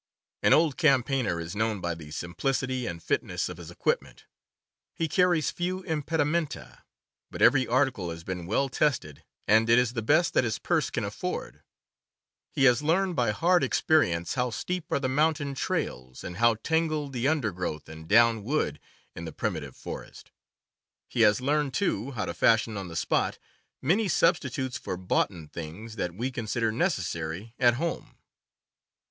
An 0.41 0.51
old 0.51 0.77
campaigner 0.77 1.39
is 1.39 1.55
known 1.55 1.79
by 1.79 1.93
the 1.93 2.09
simplicity 2.09 2.87
and 2.87 3.03
fitness 3.03 3.47
of 3.49 3.57
his 3.57 3.69
equipment. 3.69 4.25
He 4.95 5.07
carries 5.07 5.51
few 5.51 5.83
impedimenta, 5.83 6.81
but 7.29 7.39
every 7.43 7.67
article 7.67 8.09
has 8.09 8.23
been 8.23 8.47
well 8.47 8.67
tested 8.67 9.23
and 9.47 9.69
it 9.69 9.77
is 9.77 9.93
the 9.93 10.01
best 10.01 10.33
that 10.33 10.43
his 10.43 10.57
purse 10.57 10.89
can 10.89 11.03
afford. 11.03 11.61
He 12.49 12.63
has 12.63 12.81
learned 12.81 13.15
by 13.15 13.29
hard 13.29 13.63
experience 13.63 14.33
how 14.33 14.49
steep 14.49 14.91
are 14.91 14.97
the 14.97 15.07
mountain 15.07 15.53
trails 15.53 16.23
and 16.23 16.37
how 16.37 16.55
tangled 16.55 17.13
the 17.13 17.27
undergrowth 17.27 17.87
and 17.87 18.07
down 18.07 18.43
wood 18.43 18.79
in 19.15 19.25
the 19.25 19.31
primi 19.31 19.59
tive 19.61 19.75
forest. 19.75 20.31
He 21.09 21.21
has 21.21 21.41
learned, 21.41 21.75
too, 21.75 22.09
how 22.13 22.25
to 22.25 22.33
fashion 22.33 22.75
on 22.75 22.87
the 22.87 22.95
spot 22.95 23.37
many 23.83 24.07
substitutes 24.07 24.79
for" 24.79 24.97
boughten" 24.97 25.47
things 25.49 25.95
that 25.97 26.15
we 26.15 26.31
consider 26.31 26.71
necessary 26.71 27.53
at 27.59 27.75
home. 27.75 28.17